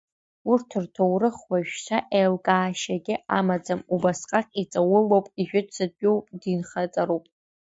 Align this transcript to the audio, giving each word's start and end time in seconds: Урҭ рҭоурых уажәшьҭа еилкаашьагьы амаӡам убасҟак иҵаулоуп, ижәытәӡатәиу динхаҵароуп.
Урҭ 0.51 0.69
рҭоурых 0.83 1.37
уажәшьҭа 1.49 1.97
еилкаашьагьы 2.17 3.15
амаӡам 3.37 3.81
убасҟак 3.93 4.47
иҵаулоуп, 4.61 5.25
ижәытәӡатәиу 5.41 6.15
динхаҵароуп. 6.41 7.25